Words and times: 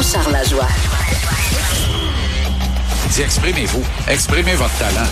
Jean-Charles 0.00 0.32
Lajoie. 0.32 0.68
Dis, 3.10 3.20
exprimez-vous. 3.20 3.84
Exprimez 4.08 4.54
votre 4.54 4.74
talent. 4.78 5.06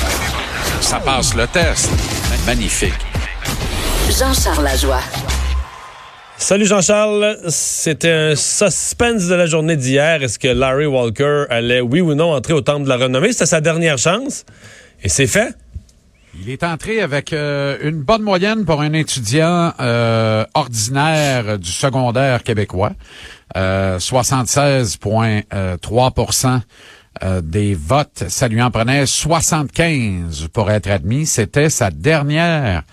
Ça 0.80 0.98
passe 0.98 1.34
le 1.34 1.46
test. 1.46 1.90
Magnifique. 2.46 2.94
Jean-Charles 4.18 4.64
Lajoie. 4.64 5.02
Salut 6.38 6.64
Jean-Charles, 6.64 7.36
c'était 7.48 8.10
un 8.10 8.34
suspense 8.34 9.26
de 9.26 9.34
la 9.34 9.44
journée 9.44 9.76
d'hier. 9.76 10.22
Est-ce 10.22 10.38
que 10.38 10.48
Larry 10.48 10.86
Walker 10.86 11.44
allait, 11.50 11.82
oui 11.82 12.00
ou 12.00 12.14
non, 12.14 12.32
entrer 12.32 12.54
au 12.54 12.62
Temple 12.62 12.84
de 12.84 12.88
la 12.88 12.96
Renommée? 12.96 13.32
C'était 13.32 13.44
sa 13.44 13.60
dernière 13.60 13.98
chance. 13.98 14.46
Et 15.02 15.10
c'est 15.10 15.26
fait. 15.26 15.54
Il 16.40 16.50
est 16.50 16.62
entré 16.62 17.00
avec 17.00 17.32
euh, 17.32 17.78
une 17.82 18.00
bonne 18.02 18.22
moyenne 18.22 18.64
pour 18.64 18.80
un 18.80 18.92
étudiant 18.92 19.72
euh, 19.80 20.44
ordinaire 20.54 21.58
du 21.58 21.72
secondaire 21.72 22.44
québécois. 22.44 22.92
Euh, 23.56 23.98
76,3% 23.98 26.60
euh, 27.24 27.40
des 27.40 27.74
votes. 27.74 28.22
Ça 28.28 28.46
lui 28.46 28.62
en 28.62 28.70
prenait 28.70 29.04
75 29.04 30.46
pour 30.52 30.70
être 30.70 30.88
admis. 30.88 31.26
C'était 31.26 31.70
sa 31.70 31.90
dernière 31.90 32.84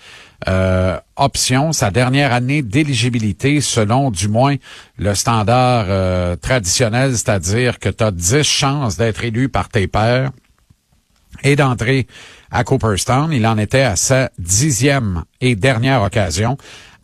option, 1.16 1.72
sa 1.72 1.90
dernière 1.90 2.32
année 2.32 2.62
d'éligibilité 2.62 3.60
selon 3.62 4.10
du 4.10 4.28
moins 4.28 4.56
le 4.98 5.14
standard 5.14 5.86
traditionnel, 6.40 7.12
c'est-à-dire 7.12 7.78
que 7.78 7.88
tu 7.88 8.04
as 8.04 8.10
10 8.10 8.42
chances 8.42 8.98
d'être 8.98 9.24
élu 9.24 9.48
par 9.48 9.70
tes 9.70 9.86
pairs 9.88 10.32
et 11.42 11.56
d'entrer 11.56 12.06
à 12.50 12.64
Cooperstown. 12.64 13.32
Il 13.32 13.46
en 13.46 13.58
était 13.58 13.82
à 13.82 13.96
sa 13.96 14.30
dixième 14.38 15.24
et 15.40 15.56
dernière 15.56 16.02
occasion. 16.02 16.56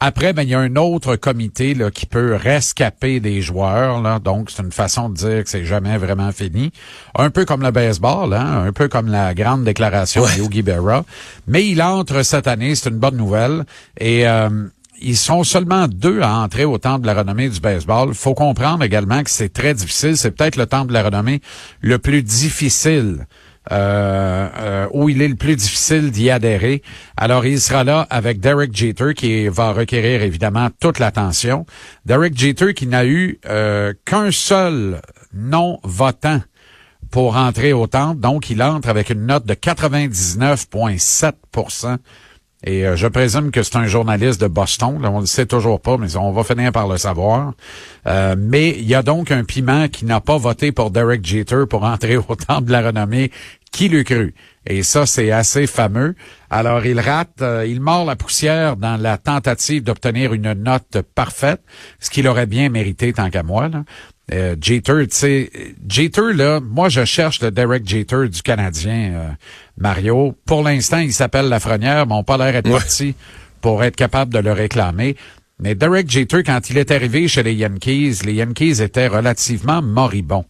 Après, 0.04 0.32
ben, 0.32 0.42
il 0.42 0.48
y 0.48 0.54
a 0.54 0.58
un 0.58 0.74
autre 0.74 1.14
comité 1.14 1.74
là, 1.74 1.92
qui 1.92 2.06
peut 2.06 2.34
rescaper 2.34 3.20
des 3.20 3.40
joueurs. 3.40 4.02
Là. 4.02 4.18
Donc, 4.18 4.50
c'est 4.50 4.60
une 4.60 4.72
façon 4.72 5.08
de 5.08 5.14
dire 5.14 5.44
que 5.44 5.48
c'est 5.48 5.64
jamais 5.64 5.96
vraiment 5.96 6.32
fini. 6.32 6.72
Un 7.16 7.30
peu 7.30 7.44
comme 7.44 7.62
le 7.62 7.70
baseball, 7.70 8.34
hein? 8.34 8.64
un 8.66 8.72
peu 8.72 8.88
comme 8.88 9.06
la 9.06 9.32
grande 9.32 9.62
déclaration 9.62 10.24
de 10.24 10.38
Yogi 10.38 10.62
Berra. 10.62 11.04
Mais 11.46 11.68
il 11.68 11.80
entre 11.80 12.24
cette 12.24 12.48
année, 12.48 12.74
c'est 12.74 12.90
une 12.90 12.98
bonne 12.98 13.16
nouvelle. 13.16 13.64
Et 13.96 14.26
euh, 14.26 14.66
ils 15.00 15.16
sont 15.16 15.44
seulement 15.44 15.86
deux 15.86 16.20
à 16.20 16.34
entrer 16.38 16.64
au 16.64 16.78
temps 16.78 16.98
de 16.98 17.06
la 17.06 17.14
renommée 17.14 17.48
du 17.48 17.60
baseball. 17.60 18.12
faut 18.12 18.34
comprendre 18.34 18.82
également 18.82 19.22
que 19.22 19.30
c'est 19.30 19.52
très 19.52 19.72
difficile. 19.72 20.16
C'est 20.16 20.32
peut-être 20.32 20.56
le 20.56 20.66
temps 20.66 20.84
de 20.84 20.92
la 20.92 21.04
renommée 21.04 21.40
le 21.80 21.98
plus 21.98 22.24
difficile 22.24 23.26
euh, 23.70 24.48
euh, 24.58 24.88
où 24.92 25.08
il 25.08 25.22
est 25.22 25.28
le 25.28 25.36
plus 25.36 25.54
difficile 25.54 26.10
d'y 26.10 26.30
adhérer. 26.30 26.82
Alors, 27.16 27.46
il 27.46 27.60
sera 27.60 27.84
là 27.84 28.08
avec 28.10 28.40
Derek 28.40 28.74
Jeter 28.74 29.14
qui 29.14 29.46
va 29.46 29.72
requérir 29.72 30.22
évidemment 30.22 30.68
toute 30.80 30.98
l'attention. 30.98 31.64
Derek 32.04 32.36
Jeter 32.36 32.74
qui 32.74 32.88
n'a 32.88 33.06
eu 33.06 33.38
euh, 33.46 33.92
qu'un 34.04 34.32
seul 34.32 35.00
non-votant 35.32 36.40
pour 37.12 37.36
entrer 37.36 37.72
au 37.72 37.86
temple. 37.86 38.18
Donc, 38.18 38.50
il 38.50 38.60
entre 38.64 38.88
avec 38.88 39.10
une 39.10 39.26
note 39.26 39.46
de 39.46 39.54
99,7 39.54 41.32
et 42.64 42.84
je 42.94 43.06
présume 43.08 43.50
que 43.50 43.62
c'est 43.62 43.76
un 43.76 43.86
journaliste 43.86 44.40
de 44.40 44.46
Boston. 44.46 45.00
Là, 45.02 45.10
on 45.10 45.16
ne 45.16 45.20
le 45.22 45.26
sait 45.26 45.46
toujours 45.46 45.80
pas, 45.80 45.96
mais 45.96 46.16
on 46.16 46.32
va 46.32 46.44
finir 46.44 46.72
par 46.72 46.88
le 46.88 46.96
savoir. 46.96 47.52
mais 48.36 48.70
il 48.70 48.84
y 48.84 48.94
a 48.94 49.02
donc 49.02 49.30
un 49.30 49.44
piment 49.44 49.88
qui 49.88 50.04
n'a 50.04 50.20
pas 50.20 50.36
voté 50.36 50.72
pour 50.72 50.90
Derek 50.90 51.24
Jeter 51.24 51.64
pour 51.68 51.84
entrer 51.84 52.16
au 52.16 52.22
temple 52.48 52.66
de 52.66 52.72
la 52.72 52.82
renommée 52.82 53.30
qui 53.72 53.88
le 53.88 54.04
cru? 54.04 54.34
Et 54.64 54.84
ça, 54.84 55.06
c'est 55.06 55.32
assez 55.32 55.66
fameux. 55.66 56.14
Alors, 56.48 56.86
il 56.86 57.00
rate, 57.00 57.42
euh, 57.42 57.66
il 57.66 57.80
mord 57.80 58.04
la 58.04 58.14
poussière 58.14 58.76
dans 58.76 58.96
la 58.96 59.18
tentative 59.18 59.82
d'obtenir 59.82 60.34
une 60.34 60.52
note 60.52 60.98
parfaite, 61.16 61.62
ce 61.98 62.10
qu'il 62.10 62.28
aurait 62.28 62.46
bien 62.46 62.68
mérité 62.68 63.12
tant 63.12 63.28
qu'à 63.28 63.42
moi. 63.42 63.68
Euh, 64.32 64.54
Jeter, 64.60 65.06
tu 65.08 65.16
sais, 65.16 65.50
Jeter, 65.88 66.32
là, 66.32 66.60
moi, 66.60 66.88
je 66.88 67.04
cherche 67.04 67.42
le 67.42 67.50
Derek 67.50 67.86
Jeter 67.88 68.28
du 68.28 68.42
Canadien, 68.42 69.12
euh, 69.14 69.28
Mario. 69.76 70.36
Pour 70.46 70.62
l'instant, 70.62 70.98
il 70.98 71.12
s'appelle 71.12 71.48
Lafrenière, 71.48 72.06
mais 72.06 72.14
on 72.14 72.22
pas 72.22 72.36
l'air 72.36 72.54
être 72.54 72.70
parti 72.70 73.14
pour 73.60 73.82
être 73.82 73.96
capable 73.96 74.32
de 74.32 74.38
le 74.38 74.52
réclamer. 74.52 75.16
Mais 75.58 75.74
Derek 75.74 76.10
Jeter, 76.10 76.42
quand 76.42 76.70
il 76.70 76.78
est 76.78 76.90
arrivé 76.90 77.28
chez 77.28 77.42
les 77.42 77.54
Yankees, 77.54 78.20
les 78.24 78.34
Yankees 78.34 78.82
étaient 78.82 79.06
relativement 79.06 79.80
moribonds. 79.80 80.44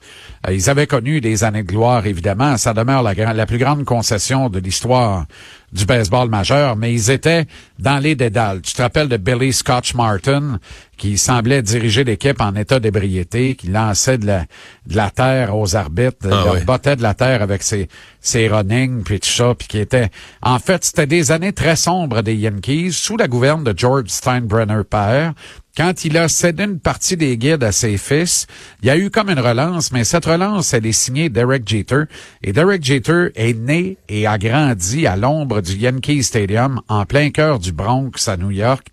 Euh, 0.47 0.55
ils 0.55 0.71
avaient 0.71 0.87
connu 0.87 1.21
des 1.21 1.45
années 1.45 1.63
de 1.63 1.69
gloire, 1.69 2.07
évidemment. 2.07 2.57
Ça 2.57 2.73
demeure 2.73 3.03
la, 3.03 3.13
la 3.35 3.47
plus 3.47 3.59
grande 3.59 3.85
concession 3.85 4.49
de 4.49 4.59
l'histoire 4.59 5.27
du 5.73 5.87
baseball 5.87 6.29
majeur, 6.29 6.77
mais 6.77 6.93
ils 6.93 7.11
étaient 7.11 7.47
dans 7.79 7.99
les 7.99 8.15
dédales. 8.15 8.61
Tu 8.61 8.75
te 8.75 8.83
rappelles 8.83 9.09
de 9.09 9.17
Billy 9.17 9.53
Scotch 9.53 9.95
Martin, 9.95 10.59
qui 10.99 11.19
semblait 11.19 11.63
diriger 11.63 12.05
l'équipe 12.05 12.41
en 12.41 12.55
état 12.55 12.79
d'ébriété, 12.79 13.55
qui 13.55 13.69
lançait 13.69 14.19
de 14.19 14.27
la, 14.27 14.45
de 14.87 14.97
la 14.97 15.11
terre 15.11 15.57
aux 15.57 15.75
arbitres, 15.75 16.29
ah, 16.31 16.61
bottait 16.65 16.97
de 16.97 17.03
la 17.03 17.15
terre 17.15 17.43
avec 17.43 17.63
ses, 17.63 17.89
ses 18.21 18.49
runnings, 18.49 19.03
puis 19.03 19.19
tout 19.19 19.29
ça, 19.29 19.55
puis 19.55 19.67
qui 19.67 19.79
était... 19.79 20.11
En 20.43 20.59
fait, 20.59 20.85
c'était 20.85 21.07
des 21.07 21.33
années 21.33 21.53
très 21.53 21.77
sombres 21.77 22.23
des 22.23 22.35
Yankees, 22.35 22.93
sous 22.93 23.17
la 23.17 23.27
gouverne 23.27 23.65
de 23.65 23.75
George 23.77 24.09
Steinbrenner 24.09 24.85
père, 24.89 25.33
quand 25.77 26.05
il 26.05 26.19
a 26.19 26.29
cédé 26.29 26.65
une 26.65 26.81
partie 26.81 27.17
des 27.17 27.39
guides 27.39 27.65
à 27.65 27.73
ses 27.73 27.97
fils, 27.97 28.47
il 28.83 28.89
y 28.89 28.91
a 28.91 28.97
eu 28.97 29.11
comme 29.11 29.31
une 29.31 29.39
relance, 29.39 29.91
mais 29.91 30.05
cette 30.05 30.27
relance, 30.27 30.75
elle 30.75 30.85
est 30.85 30.93
signée 30.93 31.31
Derek 31.31 31.67
Jeter. 31.67 32.03
Et 32.43 32.53
Derek 32.53 32.85
Jeter 32.85 33.29
est 33.35 33.59
né 33.59 33.97
et 34.09 34.27
a 34.27 34.37
grandi 34.37 35.07
à 35.07 35.17
l'ombre 35.17 35.63
du 35.63 35.73
Yankee 35.73 36.23
Stadium, 36.23 36.83
en 36.89 37.07
plein 37.07 37.31
cœur 37.31 37.59
du 37.59 37.73
Bronx 37.73 38.29
à 38.29 38.37
New 38.37 38.51
York. 38.51 38.89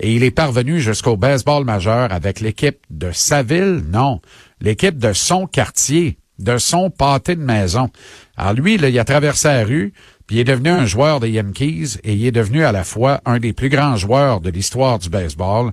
Et 0.00 0.14
il 0.14 0.24
est 0.24 0.32
parvenu 0.32 0.80
jusqu'au 0.80 1.16
baseball 1.16 1.64
majeur 1.64 2.12
avec 2.12 2.40
l'équipe 2.40 2.78
de 2.90 3.12
sa 3.12 3.44
ville, 3.44 3.84
non, 3.88 4.20
l'équipe 4.60 4.98
de 4.98 5.12
son 5.12 5.46
quartier, 5.46 6.18
de 6.40 6.58
son 6.58 6.90
pâté 6.90 7.36
de 7.36 7.42
maison. 7.42 7.90
Alors 8.36 8.54
lui, 8.54 8.74
il 8.74 8.98
a 8.98 9.04
traversé 9.04 9.48
la 9.48 9.64
rue, 9.64 9.92
puis 10.26 10.36
il 10.36 10.40
est 10.40 10.44
devenu 10.44 10.70
un 10.70 10.86
joueur 10.86 11.20
des 11.20 11.30
Yankees 11.30 11.98
et 12.02 12.14
il 12.14 12.26
est 12.26 12.32
devenu 12.32 12.64
à 12.64 12.72
la 12.72 12.82
fois 12.82 13.20
un 13.26 13.38
des 13.38 13.52
plus 13.52 13.68
grands 13.68 13.96
joueurs 13.96 14.40
de 14.40 14.50
l'histoire 14.50 14.98
du 14.98 15.10
baseball. 15.10 15.72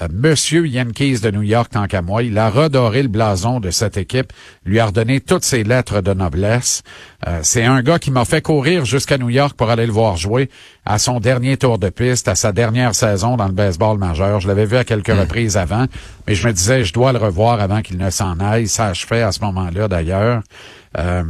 Euh, 0.00 0.08
Monsieur 0.12 0.66
Yankees 0.66 1.20
de 1.20 1.30
New 1.30 1.42
York, 1.42 1.70
tant 1.72 1.86
qu'à 1.86 2.02
moi, 2.02 2.22
il 2.22 2.38
a 2.38 2.48
redoré 2.48 3.02
le 3.02 3.08
blason 3.08 3.60
de 3.60 3.70
cette 3.70 3.96
équipe, 3.96 4.32
lui 4.64 4.78
a 4.78 4.86
redonné 4.86 5.20
toutes 5.20 5.44
ses 5.44 5.64
lettres 5.64 6.00
de 6.00 6.14
noblesse. 6.14 6.82
Euh, 7.26 7.40
c'est 7.42 7.64
un 7.64 7.82
gars 7.82 7.98
qui 7.98 8.10
m'a 8.10 8.24
fait 8.24 8.42
courir 8.42 8.84
jusqu'à 8.84 9.18
New 9.18 9.30
York 9.30 9.56
pour 9.56 9.70
aller 9.70 9.86
le 9.86 9.92
voir 9.92 10.16
jouer 10.16 10.48
à 10.84 10.98
son 10.98 11.20
dernier 11.20 11.56
tour 11.56 11.78
de 11.78 11.88
piste, 11.88 12.28
à 12.28 12.34
sa 12.34 12.52
dernière 12.52 12.94
saison 12.94 13.36
dans 13.36 13.46
le 13.46 13.52
baseball 13.52 13.98
majeur. 13.98 14.40
Je 14.40 14.48
l'avais 14.48 14.66
vu 14.66 14.76
à 14.76 14.84
quelques 14.84 15.10
hmm. 15.10 15.20
reprises 15.20 15.56
avant, 15.56 15.86
mais 16.26 16.34
je 16.34 16.46
me 16.46 16.52
disais, 16.52 16.84
je 16.84 16.92
dois 16.92 17.12
le 17.12 17.18
revoir 17.18 17.60
avant 17.60 17.82
qu'il 17.82 17.98
ne 17.98 18.10
s'en 18.10 18.38
aille. 18.40 18.68
Ça 18.68 18.92
je 18.92 19.06
fais 19.06 19.22
à 19.22 19.32
ce 19.32 19.40
moment-là, 19.40 19.88
d'ailleurs. 19.88 20.42
Euh, 20.98 21.22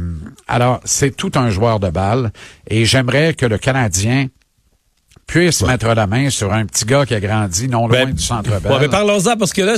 alors, 0.47 0.79
c'est 0.85 1.15
tout 1.15 1.31
un 1.35 1.49
joueur 1.49 1.79
de 1.79 1.89
balle 1.89 2.31
et 2.67 2.85
j'aimerais 2.85 3.33
que 3.33 3.45
le 3.45 3.57
Canadien 3.57 4.27
puisse 5.31 5.61
mettre 5.63 5.87
la 5.87 6.07
main 6.07 6.29
sur 6.29 6.51
un 6.51 6.65
petit 6.65 6.83
gars 6.83 7.05
qui 7.05 7.15
a 7.15 7.19
grandi 7.21 7.69
non 7.69 7.87
loin 7.87 8.05
ben, 8.05 8.13
du 8.13 8.21
centre 8.21 8.59
belle. 8.59 8.89
parlons-en 8.89 9.37
parce 9.37 9.53
que 9.53 9.61
là, 9.61 9.75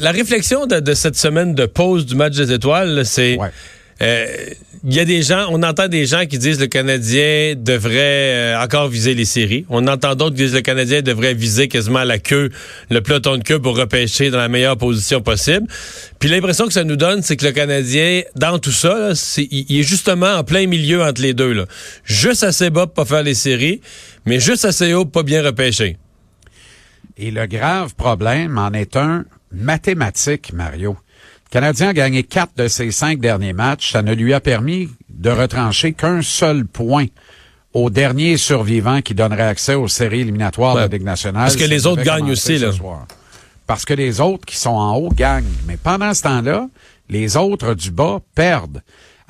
la 0.00 0.12
réflexion 0.12 0.66
de, 0.66 0.94
cette 0.94 1.16
semaine 1.16 1.54
de 1.54 1.66
pause 1.66 2.06
du 2.06 2.14
match 2.14 2.36
des 2.36 2.52
étoiles, 2.52 3.04
c'est 3.04 3.36
euh, 4.02 4.26
il 4.82 4.94
y 4.94 5.00
a 5.00 5.04
des 5.04 5.22
gens, 5.22 5.48
on 5.50 5.62
entend 5.62 5.88
des 5.88 6.06
gens 6.06 6.24
qui 6.24 6.38
disent 6.38 6.58
le 6.58 6.66
Canadien 6.66 7.54
devrait 7.54 8.54
euh, 8.54 8.62
encore 8.62 8.88
viser 8.88 9.14
les 9.14 9.26
séries. 9.26 9.66
On 9.68 9.86
entend 9.86 10.14
d'autres 10.14 10.36
qui 10.36 10.42
disent 10.44 10.54
le 10.54 10.62
Canadien 10.62 11.02
devrait 11.02 11.34
viser 11.34 11.68
quasiment 11.68 12.02
la 12.04 12.18
queue, 12.18 12.48
le 12.88 13.02
peloton 13.02 13.36
de 13.36 13.42
queue 13.42 13.58
pour 13.58 13.76
repêcher 13.76 14.30
dans 14.30 14.38
la 14.38 14.48
meilleure 14.48 14.78
position 14.78 15.20
possible. 15.20 15.66
Puis 16.18 16.30
l'impression 16.30 16.66
que 16.66 16.72
ça 16.72 16.84
nous 16.84 16.96
donne, 16.96 17.20
c'est 17.22 17.36
que 17.36 17.44
le 17.44 17.52
Canadien, 17.52 18.22
dans 18.36 18.58
tout 18.58 18.72
ça, 18.72 19.10
il, 19.36 19.80
est 19.80 19.82
justement 19.82 20.34
en 20.34 20.44
plein 20.44 20.66
milieu 20.66 21.02
entre 21.02 21.20
les 21.20 21.34
deux. 21.34 21.52
Là. 21.52 21.66
Juste 22.04 22.42
assez 22.42 22.70
bas 22.70 22.86
pour 22.86 22.94
pas 22.94 23.16
faire 23.16 23.22
les 23.22 23.34
séries, 23.34 23.82
mais 24.26 24.40
juste 24.40 24.64
assez 24.64 24.94
haut 24.94 25.04
pour 25.04 25.12
pas 25.12 25.22
bien 25.22 25.42
repêcher. 25.42 25.96
Et 27.16 27.30
le 27.30 27.46
grave 27.46 27.94
problème 27.94 28.58
en 28.58 28.72
est 28.72 28.96
un 28.96 29.24
mathématique, 29.52 30.52
Mario. 30.52 30.96
Le 31.46 31.50
Canadien 31.50 31.88
a 31.88 31.92
gagné 31.92 32.22
quatre 32.22 32.56
de 32.56 32.68
ses 32.68 32.90
cinq 32.92 33.18
derniers 33.18 33.52
matchs. 33.52 33.92
Ça 33.92 34.02
ne 34.02 34.14
lui 34.14 34.32
a 34.32 34.40
permis 34.40 34.88
de 35.08 35.30
retrancher 35.30 35.92
qu'un 35.92 36.22
seul 36.22 36.64
point 36.64 37.06
au 37.72 37.90
dernier 37.90 38.36
survivant 38.36 39.00
qui 39.02 39.14
donnerait 39.14 39.42
accès 39.42 39.74
aux 39.74 39.88
séries 39.88 40.20
éliminatoires 40.20 40.76
de 40.76 40.80
la 40.80 40.86
Ligue 40.86 41.04
nationale. 41.04 41.44
Parce 41.44 41.56
que 41.56 41.64
les 41.64 41.86
autres 41.86 42.02
gagnent 42.02 42.30
aussi, 42.30 42.58
là. 42.58 42.70
Parce 43.66 43.84
que 43.84 43.94
les 43.94 44.20
autres 44.20 44.44
qui 44.46 44.56
sont 44.56 44.70
en 44.70 44.96
haut 44.96 45.10
gagnent. 45.10 45.44
Mais 45.66 45.76
pendant 45.76 46.12
ce 46.14 46.22
temps-là, 46.22 46.68
les 47.08 47.36
autres 47.36 47.74
du 47.74 47.90
bas 47.90 48.20
perdent. 48.34 48.82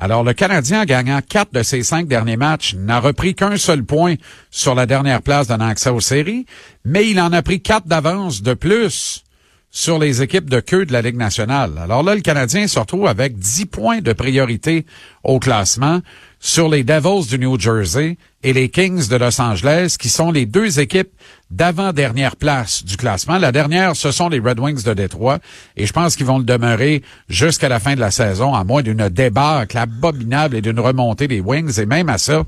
Alors, 0.02 0.24
le 0.24 0.32
Canadien, 0.32 0.86
gagnant 0.86 1.20
quatre 1.20 1.52
de 1.52 1.62
ses 1.62 1.82
cinq 1.82 2.08
derniers 2.08 2.38
matchs, 2.38 2.74
n'a 2.74 3.00
repris 3.00 3.34
qu'un 3.34 3.58
seul 3.58 3.84
point 3.84 4.14
sur 4.50 4.74
la 4.74 4.86
dernière 4.86 5.20
place 5.20 5.46
donnant 5.46 5.68
accès 5.68 5.90
aux 5.90 6.00
séries, 6.00 6.46
mais 6.86 7.10
il 7.10 7.20
en 7.20 7.34
a 7.34 7.42
pris 7.42 7.60
quatre 7.60 7.86
d'avance 7.86 8.40
de 8.40 8.54
plus 8.54 9.24
sur 9.70 9.98
les 9.98 10.22
équipes 10.22 10.48
de 10.48 10.60
queue 10.60 10.86
de 10.86 10.92
la 10.94 11.02
Ligue 11.02 11.18
nationale. 11.18 11.72
Alors 11.78 12.02
là, 12.02 12.14
le 12.14 12.22
Canadien 12.22 12.66
se 12.66 12.78
retrouve 12.78 13.06
avec 13.08 13.36
10 13.36 13.66
points 13.66 14.00
de 14.00 14.14
priorité 14.14 14.86
au 15.22 15.38
classement 15.38 16.00
sur 16.42 16.70
les 16.70 16.84
Devils 16.84 17.28
du 17.28 17.38
New 17.38 17.60
Jersey 17.60 18.16
et 18.42 18.54
les 18.54 18.70
Kings 18.70 19.08
de 19.08 19.16
Los 19.16 19.38
Angeles, 19.40 19.96
qui 20.00 20.08
sont 20.08 20.32
les 20.32 20.46
deux 20.46 20.80
équipes 20.80 21.10
d'avant-dernière 21.50 22.36
place 22.36 22.82
du 22.82 22.96
classement. 22.96 23.36
La 23.36 23.52
dernière, 23.52 23.94
ce 23.94 24.10
sont 24.10 24.30
les 24.30 24.40
Red 24.40 24.58
Wings 24.58 24.82
de 24.82 24.94
Détroit, 24.94 25.38
et 25.76 25.84
je 25.84 25.92
pense 25.92 26.16
qu'ils 26.16 26.24
vont 26.24 26.38
le 26.38 26.44
demeurer 26.44 27.02
jusqu'à 27.28 27.68
la 27.68 27.78
fin 27.78 27.94
de 27.94 28.00
la 28.00 28.10
saison, 28.10 28.54
à 28.54 28.64
moins 28.64 28.82
d'une 28.82 29.10
débâcle 29.10 29.76
abominable 29.76 30.56
et 30.56 30.62
d'une 30.62 30.80
remontée 30.80 31.28
des 31.28 31.40
Wings, 31.40 31.78
et 31.78 31.84
même 31.84 32.08
à 32.08 32.16
ça, 32.16 32.44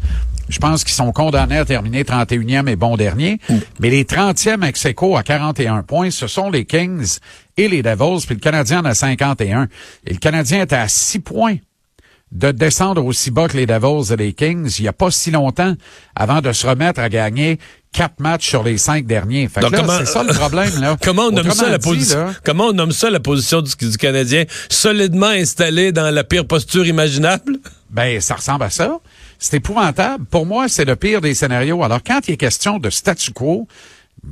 je 0.48 0.58
pense 0.58 0.84
qu'ils 0.84 0.94
sont 0.94 1.12
condamnés 1.12 1.58
à 1.58 1.66
terminer 1.66 2.04
31e 2.04 2.68
et 2.68 2.76
bon 2.76 2.96
dernier. 2.96 3.40
Mm. 3.48 3.56
Mais 3.80 3.90
les 3.90 4.04
30e 4.04 4.66
ex 4.66 4.86
à 4.86 5.22
41 5.22 5.82
points, 5.82 6.10
ce 6.10 6.26
sont 6.26 6.50
les 6.50 6.64
Kings 6.64 7.18
et 7.58 7.68
les 7.68 7.82
Devils, 7.82 8.24
puis 8.24 8.34
le 8.34 8.40
Canadien 8.40 8.80
en 8.80 8.86
a 8.86 8.94
51. 8.94 9.68
Et 10.06 10.14
le 10.14 10.18
Canadien 10.18 10.62
est 10.62 10.72
à 10.72 10.88
6 10.88 11.20
points 11.20 11.56
de 12.32 12.50
descendre 12.50 13.04
aussi 13.04 13.30
bas 13.30 13.46
que 13.46 13.56
les 13.56 13.66
Devils 13.66 14.12
et 14.12 14.16
les 14.16 14.32
Kings 14.32 14.74
il 14.78 14.82
n'y 14.82 14.88
a 14.88 14.92
pas 14.92 15.10
si 15.10 15.30
longtemps 15.30 15.74
avant 16.16 16.40
de 16.40 16.52
se 16.52 16.66
remettre 16.66 16.98
à 16.98 17.08
gagner 17.08 17.58
quatre 17.92 18.20
matchs 18.20 18.48
sur 18.48 18.62
les 18.62 18.78
cinq 18.78 19.06
derniers. 19.06 19.48
Fait 19.48 19.60
c'est 19.60 20.06
ça 20.06 20.24
le 20.24 20.32
problème, 20.32 20.80
là. 20.80 20.96
comment 21.02 21.24
on 21.24 21.30
nomme 21.30 21.50
ça 21.50 21.68
la 21.68 21.78
position? 21.78 22.34
Comment 22.42 22.68
on 22.68 22.72
nomme 22.72 22.92
ça 22.92 23.10
la 23.10 23.20
position 23.20 23.60
du, 23.60 23.72
du, 23.76 23.96
Canadien? 23.98 24.44
Solidement 24.70 25.26
installé 25.26 25.92
dans 25.92 26.10
la 26.10 26.24
pire 26.24 26.46
posture 26.46 26.86
imaginable? 26.86 27.58
Ben, 27.90 28.18
ça 28.22 28.36
ressemble 28.36 28.64
à 28.64 28.70
ça. 28.70 28.98
C'est 29.38 29.58
épouvantable. 29.58 30.24
Pour 30.24 30.46
moi, 30.46 30.68
c'est 30.68 30.86
le 30.86 30.96
pire 30.96 31.20
des 31.20 31.34
scénarios. 31.34 31.84
Alors, 31.84 32.00
quand 32.02 32.20
il 32.28 32.32
est 32.32 32.36
question 32.38 32.78
de 32.78 32.88
statu 32.88 33.32
quo, 33.32 33.68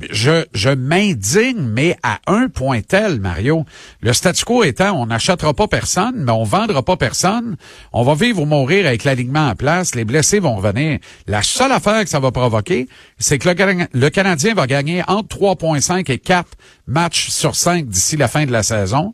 je, 0.09 0.73
m'indigne, 0.73 1.61
mais 1.61 1.97
à 2.01 2.19
un 2.27 2.47
point 2.47 2.81
tel, 2.81 3.19
Mario. 3.19 3.65
Le 4.01 4.13
statu 4.13 4.45
quo 4.45 4.63
étant, 4.63 4.93
on 4.99 5.07
n'achètera 5.07 5.53
pas 5.53 5.67
personne, 5.67 6.15
mais 6.23 6.31
on 6.31 6.43
vendra 6.43 6.81
pas 6.81 6.95
personne. 6.95 7.57
On 7.91 8.03
va 8.03 8.15
vivre 8.15 8.41
ou 8.41 8.45
mourir 8.45 8.87
avec 8.87 9.03
l'alignement 9.03 9.49
en 9.49 9.55
place. 9.55 9.95
Les 9.95 10.05
blessés 10.05 10.39
vont 10.39 10.55
revenir. 10.55 10.99
La 11.27 11.41
seule 11.41 11.71
affaire 11.71 12.03
que 12.03 12.09
ça 12.09 12.19
va 12.19 12.31
provoquer, 12.31 12.87
c'est 13.17 13.37
que 13.37 13.49
le, 13.49 13.85
le 13.93 14.09
Canadien 14.09 14.53
va 14.53 14.65
gagner 14.65 15.03
entre 15.07 15.37
3,5 15.37 16.09
et 16.11 16.19
4 16.19 16.47
matchs 16.87 17.29
sur 17.29 17.55
5 17.55 17.87
d'ici 17.87 18.17
la 18.17 18.27
fin 18.27 18.45
de 18.45 18.51
la 18.51 18.63
saison 18.63 19.13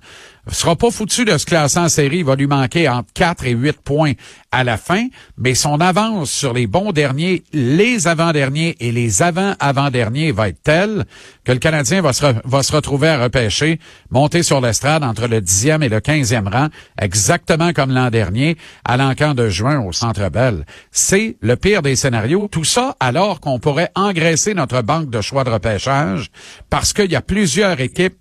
sera 0.54 0.76
pas 0.76 0.92
foutu 0.92 1.26
de 1.26 1.38
se 1.38 1.46
classer 1.46 1.80
en 1.80 1.90
série. 1.90 2.20
Il 2.20 2.26
va 2.26 2.36
lui 2.36 2.48
manquer 2.48 2.88
entre 2.90 3.12
4 3.14 3.46
et 3.46 3.52
8 3.52 3.82
points 3.84 4.14
à 4.52 4.64
la 4.64 4.78
fin, 4.78 5.08
mais 5.38 5.56
son 5.56 5.82
avance 5.82 6.32
sur 6.32 6.54
les 6.54 6.68
bons 6.68 6.92
derniers, 6.92 7.44
les 7.52 8.08
avant-derniers 8.08 8.78
et 8.80 8.92
les 8.92 9.22
avant-avant-derniers 9.22 10.32
va 10.32 10.48
être 10.48 10.62
telle 10.64 11.06
que 11.44 11.52
le 11.52 11.60
Canadien 11.60 12.02
va 12.02 12.14
se, 12.14 12.26
va 12.46 12.64
se 12.64 12.72
retrouver 12.72 13.10
à 13.10 13.22
repêcher, 13.22 13.80
monter 14.10 14.44
sur 14.44 14.62
l'estrade 14.62 15.04
entre 15.04 15.28
le 15.28 15.42
10e 15.42 15.84
et 15.84 15.90
le 15.90 16.00
15e 16.00 16.50
rang, 16.50 16.68
exactement 17.00 17.74
comme 17.74 17.92
l'an 17.92 18.10
dernier, 18.10 18.58
à 18.86 18.96
l'encan 18.96 19.34
de 19.34 19.50
juin 19.50 19.82
au 19.82 19.92
Centre 19.92 20.30
Bell. 20.30 20.66
C'est 20.92 21.36
le 21.42 21.58
pire 21.58 21.82
des 21.82 21.98
scénarios. 21.98 22.48
Tout 22.50 22.64
ça 22.64 22.96
alors 23.00 23.42
qu'on 23.42 23.60
pourrait 23.60 23.92
engraisser 23.96 24.54
notre 24.54 24.82
banque 24.82 25.10
de 25.10 25.22
choix 25.22 25.44
de 25.44 25.50
repêchage 25.50 26.32
parce 26.70 26.94
qu'il 26.94 27.12
y 27.12 27.16
a 27.16 27.22
plusieurs 27.22 27.67
équipes 27.76 28.18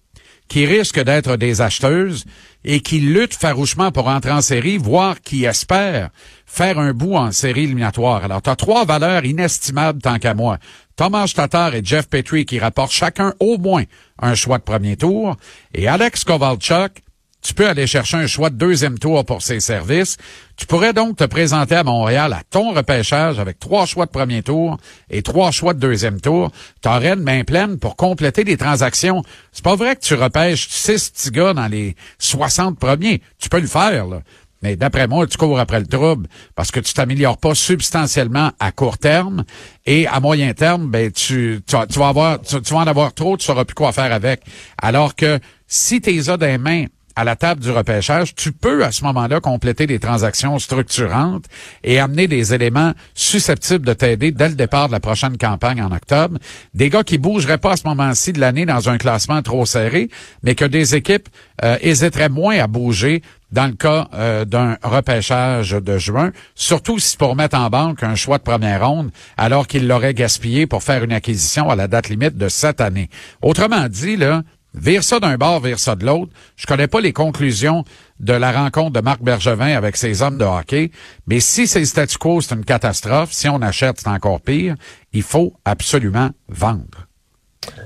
qui 0.49 0.67
risquent 0.67 1.03
d'être 1.03 1.37
des 1.37 1.61
acheteuses 1.61 2.25
et 2.65 2.81
qui 2.81 3.01
luttent 3.01 3.35
farouchement 3.35 3.93
pour 3.93 4.09
entrer 4.09 4.33
en 4.33 4.41
série, 4.41 4.79
voire 4.79 5.21
qui 5.21 5.45
espèrent 5.45 6.11
faire 6.47 6.79
un 6.79 6.93
bout 6.93 7.17
en 7.17 7.33
série 7.33 7.65
éliminatoire. 7.65 8.25
Alors, 8.25 8.43
tu 8.43 8.51
as 8.51 8.57
trois 8.57 8.85
valeurs 8.85 9.25
inestimables 9.25 10.01
tant 10.01 10.19
qu'à 10.19 10.35
moi. 10.35 10.59
Thomas 10.97 11.33
Tatar 11.35 11.75
et 11.75 11.83
Jeff 11.85 12.09
Petrie 12.09 12.47
qui 12.47 12.59
rapportent 12.59 12.93
chacun 12.93 13.35
au 13.41 13.59
moins 13.59 13.85
un 14.21 14.35
choix 14.35 14.59
de 14.59 14.63
premier 14.63 14.97
tour, 14.97 15.37
et 15.75 15.89
Alex 15.89 16.25
Kovalchuk 16.25 17.03
tu 17.47 17.55
peux 17.55 17.69
aller 17.69 17.87
chercher 17.87 18.17
un 18.17 18.27
choix 18.27 18.51
de 18.51 18.57
deuxième 18.57 18.99
tour 18.99 19.25
pour 19.25 19.41
ses 19.41 19.61
services. 19.61 20.17
Tu 20.57 20.67
pourrais 20.67 20.93
donc 20.93 21.17
te 21.17 21.23
présenter 21.23 21.77
à 21.77 21.85
Montréal 21.85 22.33
à 22.33 22.43
ton 22.51 22.75
repêchage 22.75 23.39
avec 23.39 23.61
trois 23.61 23.87
choix 23.87 24.05
de 24.05 24.11
premier 24.11 24.43
tour 24.43 24.79
et 25.11 25.23
trois 25.23 25.53
choix 25.53 25.73
de 25.73 25.79
deuxième 25.79 26.21
tour. 26.21 26.51
Tu 26.83 26.89
aurais 26.89 27.13
une 27.13 27.23
main 27.23 27.45
pleine 27.45 27.79
pour 27.79 27.95
compléter 27.95 28.43
des 28.43 28.57
transactions. 28.57 29.23
C'est 29.53 29.63
pas 29.63 29.77
vrai 29.77 29.95
que 29.95 30.01
tu 30.01 30.15
repêches 30.15 30.67
six 30.69 31.11
petits 31.11 31.31
gars 31.31 31.55
dans 31.55 31.69
les 31.69 31.95
60 32.19 32.81
premiers. 32.81 33.23
Tu 33.39 33.49
peux 33.49 33.61
le 33.61 33.69
faire, 33.69 34.09
là. 34.09 34.23
Mais 34.63 34.75
d'après 34.75 35.07
moi, 35.07 35.29
tu 35.29 35.39
cours 35.39 35.61
après 35.61 35.79
le 35.79 35.87
trouble 35.87 36.27
parce 36.57 36.73
que 36.73 36.81
tu 36.81 36.95
t'améliores 36.95 37.39
pas 37.39 37.55
substantiellement 37.55 38.51
à 38.59 38.73
court 38.73 38.99
terme 38.99 39.45
et 39.85 40.09
à 40.09 40.19
moyen 40.19 40.53
terme, 40.53 40.91
ben 40.91 41.13
tu, 41.13 41.61
tu, 41.65 41.99
vas 41.99 42.09
avoir, 42.09 42.41
tu, 42.41 42.57
vas 42.57 42.79
en 42.79 42.87
avoir 42.89 43.15
trop, 43.15 43.37
tu 43.37 43.47
sauras 43.47 43.65
plus 43.65 43.75
quoi 43.75 43.93
faire 43.93 44.13
avec. 44.13 44.41
Alors 44.83 45.15
que 45.15 45.39
si 45.69 46.01
tes 46.01 46.29
as 46.29 46.59
mains 46.59 46.87
à 47.17 47.25
la 47.25 47.35
table 47.35 47.63
du 47.63 47.71
repêchage, 47.71 48.35
tu 48.35 48.53
peux 48.53 48.85
à 48.85 48.93
ce 48.93 49.03
moment-là 49.05 49.41
compléter 49.41 49.87
des 49.87 49.99
transactions 49.99 50.59
structurantes 50.59 51.47
et 51.83 51.99
amener 51.99 52.29
des 52.29 52.53
éléments 52.53 52.93
susceptibles 53.15 53.87
de 53.87 53.95
t'aider 53.95 54.33
dès 54.33 54.51
le 54.51 54.55
départ 54.55 54.89
de 54.89 54.93
la 54.93 55.01
prochaine 55.01 55.39
campagne 55.39 55.83
en 55.83 55.91
octobre. 55.93 56.39
Des 56.75 56.91
gars 56.91 57.05
qui 57.05 57.17
bougeraient 57.17 57.57
pas 57.57 57.73
à 57.73 57.77
ce 57.77 57.89
moment-ci 57.89 58.35
de 58.35 58.41
l'année 58.41 58.67
dans 58.67 58.91
un 58.91 58.99
classement 58.99 59.41
trop 59.41 59.65
serré, 59.65 60.11
mais 60.43 60.55
que 60.55 60.67
des 60.67 60.95
équipes 60.95 61.31
euh, 61.65 61.79
hésiteraient 61.81 62.29
moins 62.29 62.59
à 62.59 62.67
bouger 62.67 63.23
dans 63.53 63.67
le 63.67 63.75
cas 63.75 64.09
euh, 64.13 64.45
d'un 64.45 64.77
repêchage 64.83 65.71
de 65.71 65.99
juin, 65.99 66.33
surtout 66.55 66.99
si 66.99 67.17
pour 67.17 67.37
mettre 67.37 67.57
en 67.57 67.71
banque 67.71 68.03
un 68.03 68.15
choix 68.15 68.39
de 68.39 68.43
première 68.43 68.87
ronde, 68.87 69.11
alors 69.37 69.67
qu'ils 69.67 69.87
l'auraient 69.87 70.15
gaspillé 70.15 70.67
pour 70.67 70.83
faire 70.83 71.05
une 71.05 71.13
acquisition 71.13 71.71
à 71.71 71.77
la 71.77 71.89
date 71.89 72.09
limite 72.09 72.37
de 72.37 72.49
cette 72.49 72.81
année. 72.81 73.09
Autrement 73.41 73.89
dit, 73.89 74.17
là, 74.17 74.43
Vire 74.77 75.03
ça 75.03 75.21
d'un 75.21 75.37
bord, 75.37 75.61
vire 75.61 75.79
ça 75.79 75.97
de 75.97 76.05
l'autre. 76.05 76.33
Je 76.57 76.67
connais 76.67 76.87
pas 76.87 77.01
les 77.01 77.13
conclusions 77.13 77.85
de 78.21 78.35
la 78.35 78.53
rencontre 78.53 78.93
de 78.93 79.01
Marc 79.01 79.23
Bergevin 79.23 79.75
avec 79.75 79.97
ses 79.97 80.23
hommes 80.23 80.39
de 80.39 80.45
hockey, 80.45 80.91
mais 81.27 81.41
si 81.41 81.67
c'est 81.67 81.85
statu 81.85 82.19
quo, 82.19 82.41
c'est 82.41 82.55
une 82.55 82.65
catastrophe. 82.65 83.33
Si 83.33 83.49
on 83.49 83.63
achète, 83.63 84.01
c'est 84.01 84.09
encore 84.09 84.41
pire. 84.41 84.75
Il 85.13 85.23
faut 85.23 85.55
absolument 85.65 86.31
vendre. 86.49 87.09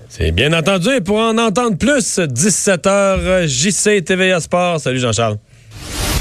C'est 0.09 0.33
bien 0.33 0.53
entendu. 0.53 0.91
Et 0.91 1.01
pour 1.01 1.19
en 1.19 1.39
entendre 1.39 1.79
plus, 1.79 2.19
17h, 2.19 3.47
JC 3.47 4.05
TVA 4.05 4.41
Sport. 4.41 4.81
Salut 4.81 4.99
Jean-Charles. 4.99 5.39